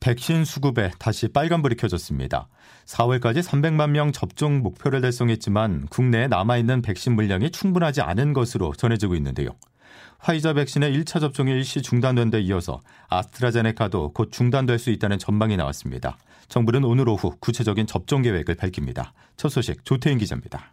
[0.00, 2.48] 백신 수급에 다시 빨간불이 켜졌습니다.
[2.86, 9.50] 4월까지 300만 명 접종 목표를 달성했지만 국내에 남아있는 백신 물량이 충분하지 않은 것으로 전해지고 있는데요.
[10.18, 16.16] 화이자 백신의 1차 접종이 일시 중단된 데 이어서 아스트라제네카도 곧 중단될 수 있다는 전망이 나왔습니다.
[16.48, 19.12] 정부는 오늘 오후 구체적인 접종 계획을 밝힙니다.
[19.36, 20.72] 첫 소식 조태인 기자입니다.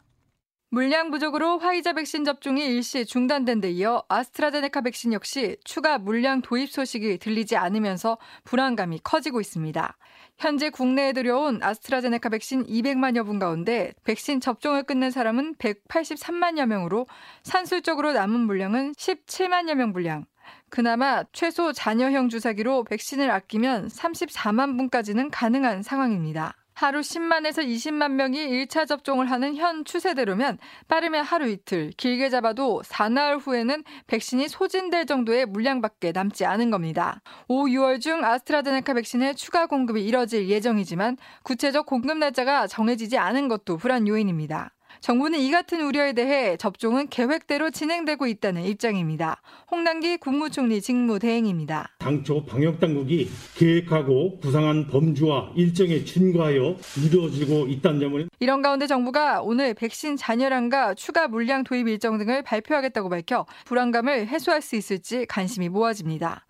[0.76, 6.70] 물량 부족으로 화이자 백신 접종이 일시 중단된 데 이어 아스트라제네카 백신 역시 추가 물량 도입
[6.70, 9.98] 소식이 들리지 않으면서 불안감이 커지고 있습니다.
[10.38, 17.08] 현재 국내에 들여온 아스트라제네카 백신 200만여 분 가운데 백신 접종을 끝낸 사람은 183만여 명으로
[17.44, 20.26] 산술적으로 남은 물량은 17만여 명 분량.
[20.68, 26.58] 그나마 최소 잔여형 주사기로 백신을 아끼면 34만 분까지는 가능한 상황입니다.
[26.76, 30.57] 하루 10만에서 20만 명이 1차 접종을 하는 현 추세대로면
[30.90, 37.21] 빠르면 하루 이틀, 길게 잡아도 사나흘 후에는 백신이 소진될 정도의 물량밖에 남지 않은 겁니다.
[37.48, 43.77] 5, 6월 중 아스트라제네카 백신의 추가 공급이 이뤄질 예정이지만 구체적 공급 날짜가 정해지지 않은 것도
[43.77, 44.74] 불안 요인입니다.
[45.01, 49.41] 정부는 이 같은 우려에 대해 접종은 계획대로 진행되고 있다는 입장입니다.
[49.71, 51.90] 홍남기 국무총리 직무대행입니다.
[51.99, 60.18] 당초 방역당국이 계획하고 구상한 범주와 일정에 준과하여 이루어지고 있다는 점을 이런 가운데 정부가 오늘 백신
[60.18, 66.46] 잔여량과 추가 물량 도입 일정 등을 발표하겠다고 밝혀 불안감을 해소할 수 있을지 관심이 모아집니다.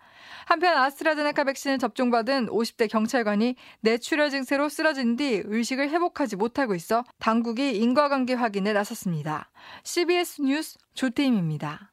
[0.46, 7.76] 한편 아스트라제네카 백신을 접종받은 50대 경찰관이 뇌출혈 증세로 쓰러진 뒤 의식을 회복하지 못하고 있어 당국이
[7.76, 9.50] 인과관계 확인에 나섰습니다.
[9.84, 11.92] CBS 뉴스 조태임입니다.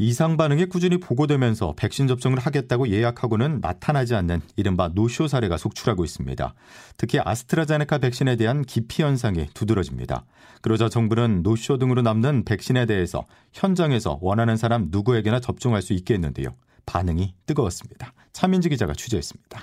[0.00, 6.54] 이상 반응이 꾸준히 보고되면서 백신 접종을 하겠다고 예약하고는 나타나지 않는 이른바 노쇼 사례가 속출하고 있습니다.
[6.96, 10.24] 특히 아스트라제네카 백신에 대한 기피 현상이 두드러집니다.
[10.62, 16.54] 그러자 정부는 노쇼 등으로 남는 백신에 대해서 현장에서 원하는 사람 누구에게나 접종할 수 있게 했는데요.
[16.88, 18.14] 반응이 뜨거웠습니다.
[18.32, 19.60] 차민지 기자가 취재했습니다.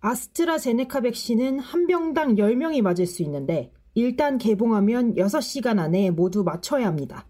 [0.00, 7.26] 아스트라제네카 백신은 한 병당 10명이 맞을 수 있는데 일단 개봉하면 6시간 안에 모두 맞춰야 합니다.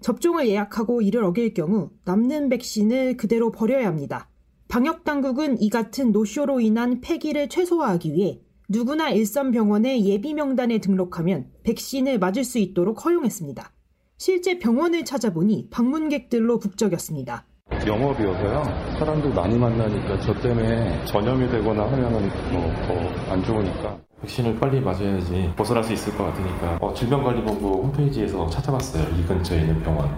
[0.00, 4.28] 접종을 예약하고 이를 어길 경우 남는 백신을 그대로 버려야 합니다.
[4.68, 11.52] 방역 당국은 이 같은 노쇼로 인한 폐기를 최소화하기 위해 누구나 일선 병원의 예비 명단에 등록하면
[11.62, 13.72] 백신을 맞을 수 있도록 허용했습니다.
[14.18, 17.46] 실제 병원을 찾아보니 방문객들로 북적였습니다.
[17.96, 18.62] 영업이어서요.
[18.98, 23.98] 사람들 많이 만나니까 저 때문에 전염이 되거나 하면은 뭐더안 좋으니까.
[24.22, 29.04] 백신을 빨리 맞아야지 벗어날 수 있을 것 같으니까 어, 질병관리본부 홈페이지에서 찾아봤어요.
[29.18, 30.10] 이 근처에 있는 병원.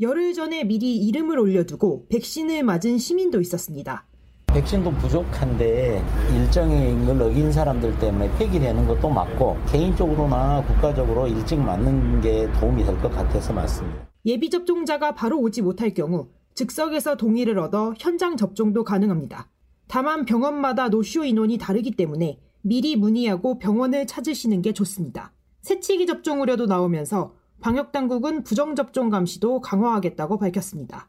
[0.00, 4.04] 열흘 전에 미리 이름을 올려두고 백신을 맞은 시민도 있었습니다.
[4.48, 6.02] 백신도 부족한데
[6.34, 13.10] 일정을 어긴 사람들 때문에 폐기되는 것도 맞고 개인적으로나 국가적으로 일찍 맞는 게 도움이 될 것
[13.10, 14.06] 같아서 맞습니다.
[14.26, 19.50] 예비 접종자가 바로 오지 못할 경우 즉석에서 동의를 얻어 현장 접종도 가능합니다.
[19.88, 25.32] 다만 병원마다 노쇼 인원이 다르기 때문에 미리 문의하고 병원을 찾으시는 게 좋습니다.
[25.62, 31.08] 새치기 접종 우려도 나오면서 방역당국은 부정접종 감시도 강화하겠다고 밝혔습니다.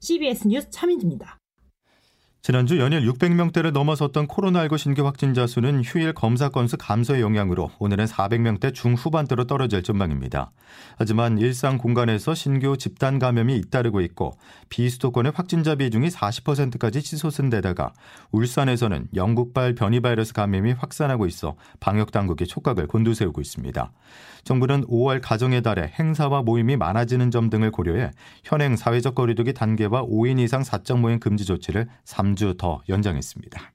[0.00, 1.38] CBS 뉴스 차민지입니다.
[2.48, 8.72] 지난주 연일 600명대를 넘어섰던 코로나19 신규 확진자 수는 휴일 검사 건수 감소의 영향으로 오늘은 400명대
[8.72, 10.50] 중후반대로 떨어질 전망입니다.
[10.96, 14.38] 하지만 일상 공간에서 신규 집단 감염이 잇따르고 있고
[14.70, 17.92] 비수도권의 확진자 비중이 40%까지 치솟은 데다가
[18.30, 23.92] 울산에서는 영국발 변이 바이러스 감염이 확산하고 있어 방역 당국이 촉각을 곤두세우고 있습니다.
[24.44, 28.12] 정부는 5월 가정의 달에 행사와 모임이 많아지는 점 등을 고려해
[28.44, 33.72] 현행 사회적 거리두기 단계와 5인 이상 사적 모임 금지 조치를 3주 더 연장했습니다.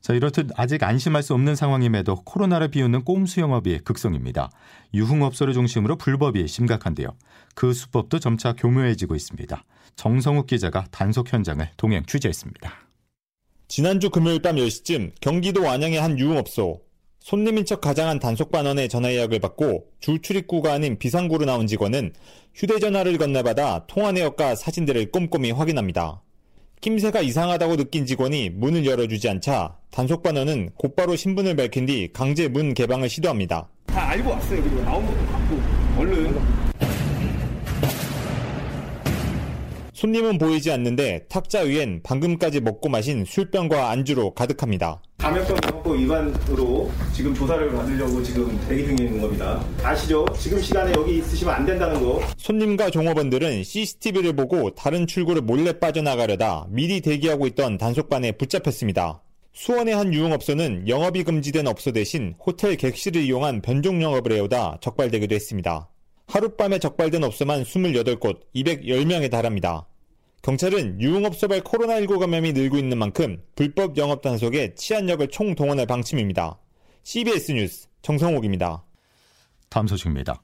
[0.00, 4.50] 자, 이렇듯 아직 안심할 수 없는 상황임에도 코로나를 비웃는 꼼수 영업이 극성입니다.
[4.92, 7.08] 유흥업소를 중심으로 불법이 심각한데요.
[7.54, 9.64] 그 수법도 점차 교묘해지고 있습니다.
[9.96, 12.70] 정성욱 기자가 단속 현장을 동행 취재했습니다.
[13.68, 16.82] 지난주 금요일 밤 10시쯤 경기도 완양의 한 유흥업소
[17.20, 22.12] 손님인 척 가장한 단속반원의 전화 예약을 받고 줄 출입구가 아닌 비상구로 나온 직원은
[22.54, 26.23] 휴대전화를 건네받아 통화 내역과 사진들을 꼼꼼히 확인합니다.
[26.84, 33.08] 낌새가 이상하다고 느낀 직원이 문을 열어주지 않자 단속반원은 곧바로 신분을 밝힌 뒤 강제 문 개방을
[33.08, 33.66] 시도합니다.
[33.86, 34.62] 다 알고 왔어요.
[34.62, 35.60] 그리고 나온 것도 받고
[35.98, 36.34] 얼른
[39.94, 45.00] 손님은 보이지 않는데 탁자 위엔 방금까지 먹고 마신 술병과 안주로 가득합니다.
[45.18, 49.64] 감염병 예방법 위반으로 지금 조사를 받으려고 지금 대기 중에 있는 겁니다.
[49.84, 50.26] 아시죠?
[50.36, 52.20] 지금 시간에 여기 있으시면 안 된다는 거.
[52.36, 59.22] 손님과 종업원들은 CCTV를 보고 다른 출구를 몰래 빠져나가려다 미리 대기하고 있던 단속반에 붙잡혔습니다.
[59.52, 65.88] 수원의 한 유흥업소는 영업이 금지된 업소 대신 호텔 객실을 이용한 변종 영업을 해오다 적발되기도 했습니다.
[66.34, 69.86] 하룻밤에 적발된 업소만 28곳, 210명에 달합니다.
[70.42, 76.58] 경찰은 유흥업소발 코로나19 감염이 늘고 있는 만큼 불법 영업 단속에 치안력을 총동원할 방침입니다.
[77.04, 78.82] CBS 뉴스 정성욱입니다.
[79.68, 80.42] 다음 소식입니다.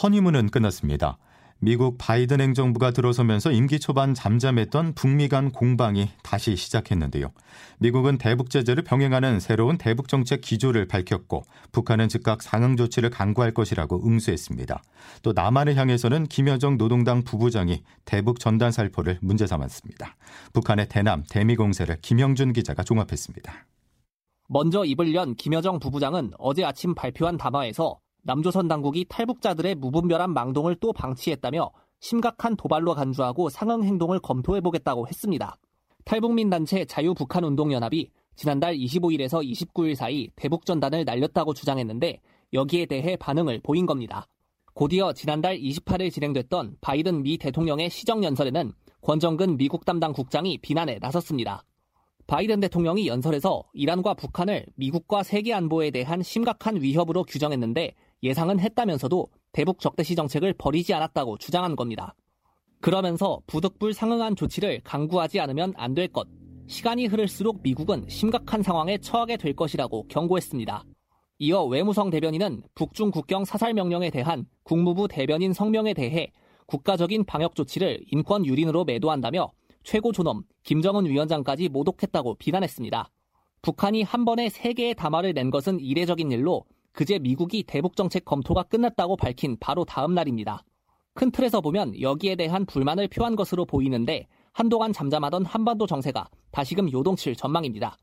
[0.00, 1.18] 허니문은 끝났습니다.
[1.64, 7.30] 미국 바이든 행정부가 들어서면서 임기 초반 잠잠했던 북미 간 공방이 다시 시작했는데요.
[7.78, 14.04] 미국은 대북 제재를 병행하는 새로운 대북 정책 기조를 밝혔고 북한은 즉각 상응 조치를 강구할 것이라고
[14.04, 14.82] 응수했습니다.
[15.22, 20.16] 또 남한을 향해서는 김여정 노동당 부부장이 대북 전단 살포를 문제 삼았습니다.
[20.52, 23.66] 북한의 대남 대미 공세를 김영준 기자가 종합했습니다.
[24.48, 30.92] 먼저 입을 연 김여정 부부장은 어제 아침 발표한 담화에서 남조선 당국이 탈북자들의 무분별한 망동을 또
[30.92, 35.56] 방치했다며 심각한 도발로 간주하고 상응 행동을 검토해보겠다고 했습니다.
[36.04, 42.20] 탈북민 단체 자유북한운동연합이 지난달 25일에서 29일 사이 대북전단을 날렸다고 주장했는데
[42.52, 44.26] 여기에 대해 반응을 보인 겁니다.
[44.74, 48.72] 곧이어 지난달 28일 진행됐던 바이든 미 대통령의 시정연설에는
[49.02, 51.64] 권정근 미국 담당 국장이 비난에 나섰습니다.
[52.26, 59.80] 바이든 대통령이 연설에서 이란과 북한을 미국과 세계 안보에 대한 심각한 위협으로 규정했는데 예상은 했다면서도 대북
[59.80, 62.14] 적대시 정책을 버리지 않았다고 주장한 겁니다.
[62.80, 66.26] 그러면서 부득불 상응한 조치를 강구하지 않으면 안 될 것,
[66.66, 70.84] 시간이 흐를수록 미국은 심각한 상황에 처하게 될 것이라고 경고했습니다.
[71.38, 76.30] 이어 외무성 대변인은 북중 국경 사살 명령에 대한 국무부 대변인 성명에 대해
[76.66, 79.50] 국가적인 방역 조치를 인권 유린으로 매도한다며
[79.82, 83.10] 최고 존엄 김정은 위원장까지 모독했다고 비난했습니다.
[83.62, 88.62] 북한이 한 번에 세 개의 담화를 낸 것은 이례적인 일로 그제 미국이 대북 정책 검토가
[88.64, 90.62] 끝났다고 밝힌 바로 다음 날입니다.
[91.14, 97.36] 큰 틀에서 보면 여기에 대한 불만을 표한 것으로 보이는데 한동안 잠잠하던 한반도 정세가 다시금 요동칠
[97.36, 97.96] 전망입니다.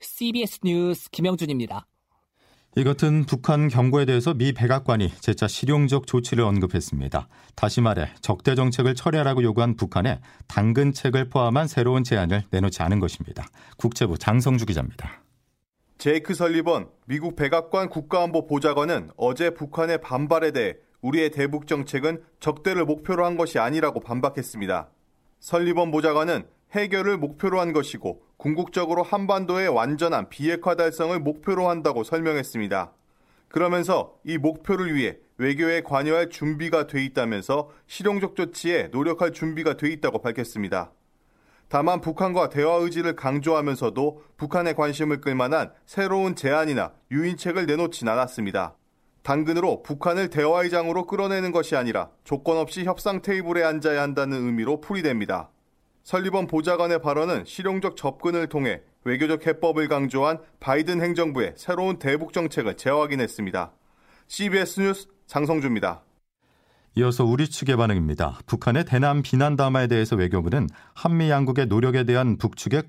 [0.00, 1.86] CBS 뉴스 김영준입니다.
[2.78, 7.26] 이 같은 북한 경고에 대해서 미 백악관이 재차 실용적 조치를 언급했습니다.
[7.54, 13.46] 다시 말해 적대 정책을 철회하라고 요구한 북한에 당근책을 포함한 새로운 제안을 내놓지 않은 것입니다.
[13.78, 15.25] 국제부 장성주 기자입니다.
[15.98, 23.24] 제이크 설리번 미국 백악관 국가안보 보좌관은 어제 북한의 반발에 대해 우리의 대북 정책은 적대를 목표로
[23.24, 24.90] 한 것이 아니라고 반박했습니다.
[25.40, 32.92] 설리번 보좌관은 해결을 목표로 한 것이고 궁극적으로 한반도의 완전한 비핵화 달성을 목표로 한다고 설명했습니다.
[33.48, 40.20] 그러면서 이 목표를 위해 외교에 관여할 준비가 돼 있다면서 실용적 조치에 노력할 준비가 돼 있다고
[40.20, 40.92] 밝혔습니다.
[41.68, 48.76] 다만 북한과 대화 의지를 강조하면서도 북한의 관심을 끌만한 새로운 제안이나 유인책을 내놓진 않았습니다.
[49.22, 55.50] 당근으로 북한을 대화의 장으로 끌어내는 것이 아니라 조건 없이 협상 테이블에 앉아야 한다는 의미로 풀이됩니다.
[56.04, 63.72] 설리번 보좌관의 발언은 실용적 접근을 통해 외교적 해법을 강조한 바이든 행정부의 새로운 대북 정책을 재확인했습니다.
[64.28, 66.05] CBS 뉴스 장성주입니다.
[66.98, 68.38] 이어서 우리 측의 반응입니다.
[68.46, 72.84] 북한의 대남 비난 담화에 대해서 외교부는 한미 양국의 노력에 대한 북측의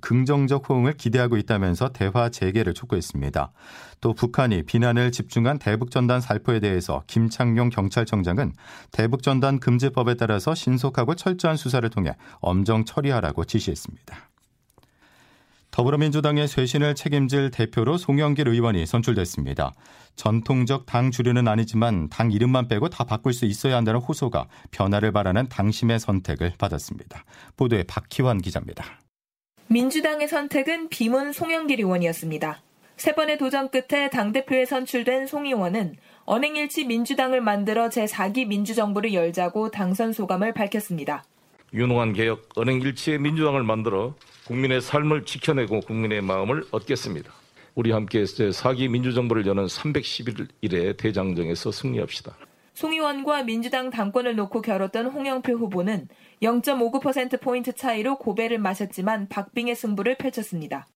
[0.00, 3.52] 긍정적 호응을 기대하고 있다면서 대화 재개를 촉구했습니다.
[4.00, 8.52] 또 북한이 비난을 집중한 대북전단 살포에 대해서 김창룡 경찰청장은
[8.90, 14.31] 대북전단 금지법에 따라서 신속하고 철저한 수사를 통해 엄정 처리하라고 지시했습니다.
[15.72, 19.72] 더불어민주당의 쇄신을 책임질 대표로 송영길 의원이 선출됐습니다.
[20.16, 25.48] 전통적 당 주류는 아니지만 당 이름만 빼고 다 바꿀 수 있어야 한다는 호소가 변화를 바라는
[25.48, 27.24] 당심의 선택을 받았습니다.
[27.56, 28.84] 보도에 박희환 기자입니다.
[29.68, 32.60] 민주당의 선택은 비문 송영길 의원이었습니다.
[32.98, 40.12] 세 번의 도전 끝에 당대표에 선출된 송 의원은 언행일치 민주당을 만들어 제4기 민주정부를 열자고 당선
[40.12, 41.24] 소감을 밝혔습니다.
[41.74, 44.14] 유능한 개혁, 언행 일치의 민주당을 만들어
[44.46, 47.32] 국민의 삶을 지켜내고 국민의 마음을 얻겠습니다.
[47.74, 52.36] 우리 함께 제4기 민주정부를 여는 311일의 대장정에서 승리합시다.
[52.74, 56.08] 송 의원과 민주당 당권을 놓고 겨뤘던 홍영표 후보는
[56.42, 60.86] 0.59%포인트 차이로 고배를 마셨지만 박빙의 승부를 펼쳤습니다.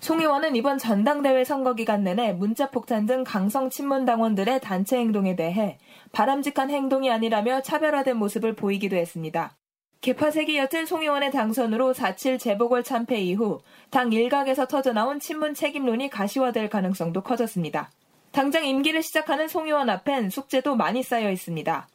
[0.00, 5.78] 송 의원은 이번 전당대회 선거 기간 내내 문자폭탄 등 강성 친문 당원들의 단체 행동에 대해
[6.12, 9.56] 바람직한 행동이 아니라며 차별화된 모습을 보이기도 했습니다.
[10.02, 16.70] 개파색이 옅은 송 의원의 당선으로 4.7 재보궐 참패 이후 당 일각에서 터져나온 친문 책임론이 가시화될
[16.70, 17.88] 가능성도 커졌습니다.
[18.32, 21.86] 당장 임기를 시작하는 송 의원 앞엔 숙제도 많이 쌓여 있습니다.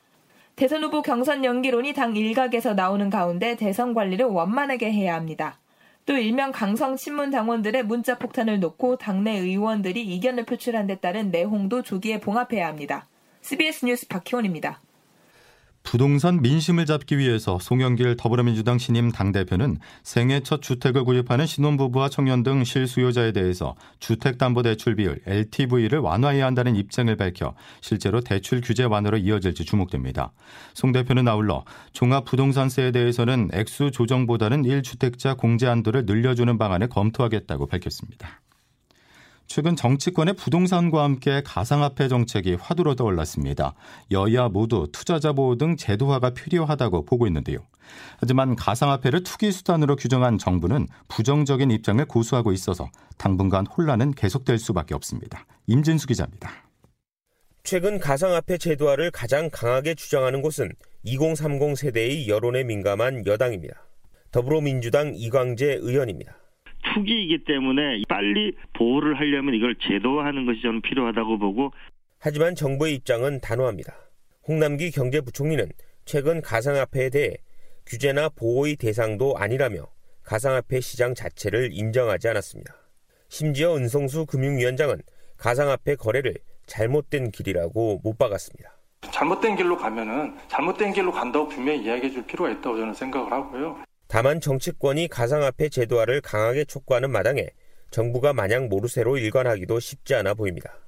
[0.56, 5.60] 대선 후보 경선 연기론이 당 일각에서 나오는 가운데 대선 관리를 원만하게 해야 합니다.
[6.06, 11.82] 또 일명 강성 친문 당원들의 문자 폭탄을 놓고 당내 의원들이 이견을 표출한 데 따른 내홍도
[11.82, 13.06] 조기에 봉합해야 합니다.
[13.42, 14.80] CBS 뉴스 박희원입니다.
[15.90, 22.66] 부동산 민심을 잡기 위해서 송영길 더불어민주당 신임 당대표는 생애 첫 주택을 구입하는 신혼부부와 청년 등
[22.66, 30.34] 실수요자에 대해서 주택담보대출 비율 LTV를 완화해야 한다는 입장을 밝혀 실제로 대출 규제 완화로 이어질지 주목됩니다.
[30.74, 31.64] 송 대표는 아울러
[31.94, 38.42] 종합부동산세에 대해서는 액수 조정보다는 1주택자 공제 한도를 늘려주는 방안을 검토하겠다고 밝혔습니다.
[39.48, 43.74] 최근 정치권의 부동산과 함께 가상화폐 정책이 화두로 떠올랐습니다.
[44.12, 47.60] 여야 모두 투자자 보호 등 제도화가 필요하다고 보고 있는데요.
[48.20, 55.46] 하지만 가상화폐를 투기 수단으로 규정한 정부는 부정적인 입장을 고수하고 있어서 당분간 혼란은 계속될 수밖에 없습니다.
[55.68, 56.52] 임진수 기자입니다.
[57.64, 60.72] 최근 가상화폐 제도화를 가장 강하게 주장하는 곳은
[61.04, 63.88] 2030 세대의 여론에 민감한 여당입니다.
[64.32, 66.47] 더불어민주당 이광재 의원입니다.
[66.98, 71.72] 투기이기 때문에 빨리 보호를 하려면 이걸 제도화하는 것이 저는 필요하다고 보고
[72.20, 73.94] 하지만 정부의 입장은 단호합니다.
[74.48, 75.70] 홍남기 경제부총리는
[76.06, 77.38] 최근 가상화폐에 대해
[77.86, 79.88] 규제나 보호의 대상도 아니라며
[80.24, 82.74] 가상화폐 시장 자체를 인정하지 않았습니다.
[83.30, 85.02] 심지어 은성수 금융위원장은
[85.38, 86.36] 가상화폐 거래를
[86.66, 88.72] 잘못된 길이라고 못 박았습니다.
[89.12, 93.78] 잘못된 길로 가면은 잘못된 길로 간다고 분명히 이야기해 줄 필요가 있다고 저는 생각을 하고요.
[94.08, 97.50] 다만 정치권이 가상화폐 제도화를 강하게 촉구하는 마당에
[97.92, 100.80] 정부가 마냥 모르쇠로 일관하기도 쉽지 않아 보입니다.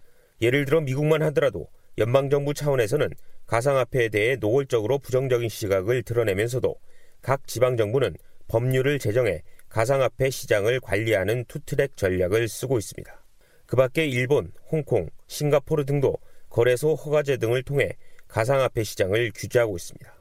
[0.42, 3.10] 예를 들어 미국만 하더라도 연방정부 차원에서는
[3.46, 6.76] 가상화폐에 대해 노골적으로 부정적인 시각을 드러내면서도
[7.22, 8.16] 각 지방정부는
[8.48, 13.24] 법률을 제정해 가상화폐 시장을 관리하는 투트랙 전략을 쓰고 있습니다.
[13.66, 16.18] 그 밖에 일본, 홍콩, 싱가포르 등도
[16.50, 17.92] 거래소 허가제 등을 통해
[18.28, 20.19] 가상화폐 시장을 규제하고 있습니다.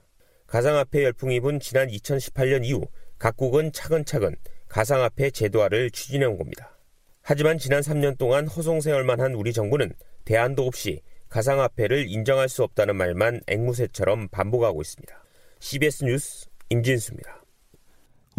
[0.49, 2.81] 가상화폐 열풍이 분 지난 2018년 이후
[3.19, 4.35] 각국은 차근차근
[4.69, 6.78] 가상화폐 제도화를 추진해 온 겁니다.
[7.23, 9.93] 하지만 지난 3년 동안 허송세월만 한 우리 정부는
[10.25, 15.23] 대안도 없이 가상화폐를 인정할 수 없다는 말만 앵무새처럼 반복하고 있습니다.
[15.61, 17.43] CBS 뉴스 임진수입니다.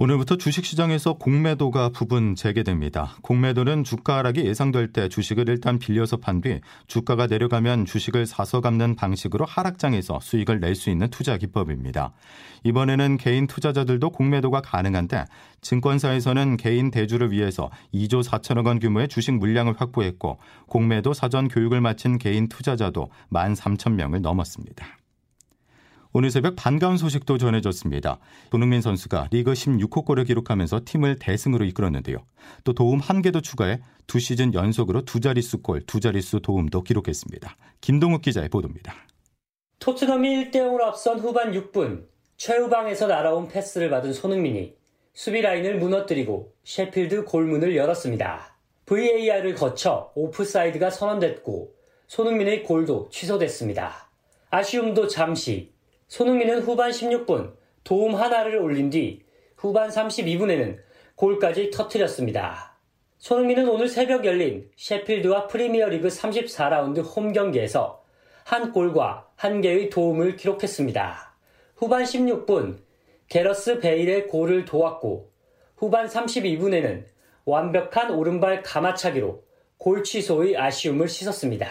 [0.02, 3.18] 오늘부터 주식시장에서 공매도가 부분 재개됩니다.
[3.22, 8.96] 공매도는 주가 하락이 예상될 때 주식을 일단 빌려서 판 뒤 주가가 내려가면 주식을 사서 갚는
[8.96, 12.14] 방식으로 하락장에서 수익을 낼 수 있는 투자 기법입니다.
[12.64, 15.26] 이번에는 개인 투자자들도 공매도가 가능한데
[15.60, 22.18] 증권사에서는 개인 대주를 위해서 2조 4천억 원 규모의 주식 물량을 확보했고 공매도 사전 교육을 마친
[22.18, 24.99] 개인 투자자도 1만 3천 명을 넘었습니다.
[26.12, 28.18] 오늘 새벽 반가운 소식도 전해졌습니다.
[28.50, 32.18] 손흥민 선수가 리그 16호 골을 기록하면서 팀을 대승으로 이끌었는데요.
[32.64, 37.56] 또 도움 한 개도 추가해 두 시즌 연속으로 두 자릿수 골, 두 자릿수 도움도 기록했습니다.
[37.82, 38.96] 김동욱 기자의 보도입니다.
[39.78, 44.74] 토트넘이 1대0으로 앞선 후반 6분 최후방에서 날아온 패스를 받은 손흥민이
[45.14, 48.58] 수비 라인을 무너뜨리고 셰필드 골문을 열었습니다.
[48.88, 51.76] VAR을 거쳐 오프사이드가 선언됐고
[52.08, 54.10] 손흥민의 골도 취소됐습니다.
[54.50, 55.72] 아쉬움도 잠시
[56.10, 59.22] 손흥민은 후반 16분 도움 하나를 올린 뒤
[59.56, 60.80] 후반 32분에는
[61.16, 62.78] 골까지 터뜨렸습니다.
[63.20, 68.04] 손흥민은 오늘 새벽 열린 셰필드와 프리미어리그 34라운드 홈 경기에서
[68.44, 71.36] 한 골과 한 개의 도움을 기록했습니다.
[71.76, 72.80] 후반 16분
[73.28, 75.30] 게러스 베일의 골을 도왔고
[75.78, 77.06] 후반 32분에는
[77.46, 79.44] 완벽한 오른발 가마차기로
[79.78, 81.70] 골 취소의 아쉬움을 씻었습니다.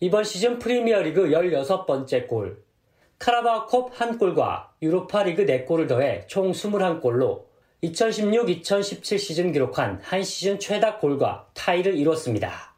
[0.00, 2.62] 이번 시즌 프리미어리그 16번째 골,
[3.18, 7.46] 카라바오컵 1골과 유로파리그 4골을 더해 총 21골로
[7.82, 12.74] 2016-2017 시즌 기록한 한 시즌 최다 골과 타이를 이뤘습니다.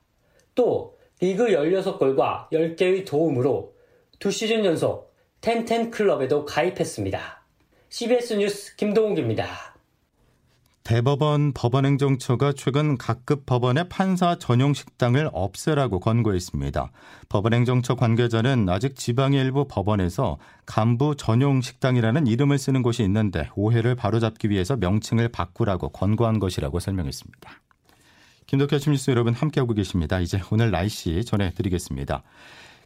[0.55, 3.75] 또 리그 16골과 10개의 도움으로
[4.19, 7.45] 두 시즌 연속 텐텐 클럽에도 가입했습니다.
[7.91, 9.70] CBS 뉴스 김동욱입니다.
[10.83, 16.91] 대법원 법원행정처가 최근 각급 법원의 판사 전용 식당을 없애라고 권고했습니다.
[17.29, 24.51] 법원행정처 관계자는 아직 지방의 일부 법원에서 간부 전용 식당이라는 이름을 쓰는 곳이 있는데 오해를 바로잡기
[24.51, 27.51] 위해서 명칭을 바꾸라고 권고한 것이라고 설명했습니다.
[28.47, 30.19] 김덕현 뉴스 여러분 함께하고 계십니다.
[30.19, 32.25] 이제 오늘 날씨 전해드리겠습니다.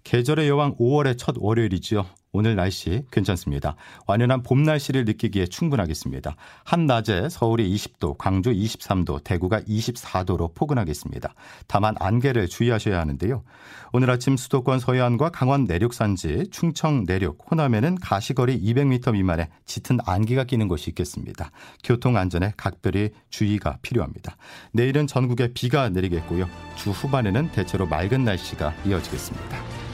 [0.03, 2.05] 계절의 여왕 5월의 첫 월요일이지요.
[2.35, 3.77] 오늘 날씨 괜찮습니다.
[4.09, 6.35] 완연한 봄 날씨를 느끼기에 충분하겠습니다.
[6.65, 11.33] 한낮에 서울이 20도, 광주 23도, 대구가 24도로 포근하겠습니다.
[11.69, 13.45] 다만 안개를 주의하셔야 하는데요.
[13.93, 20.43] 오늘 아침 수도권 서해안과 강원 내륙 산지, 충청 내륙, 호남에는 가시거리 200m 미만의 짙은 안개가
[20.43, 21.53] 끼는 곳이 있겠습니다.
[21.85, 24.37] 교통 안전에 각별히 주의가 필요합니다.
[24.73, 26.49] 내일은 전국에 비가 내리겠고요.
[26.75, 29.94] 주 후반에는 대체로 맑은 날씨가 이어지겠습니다.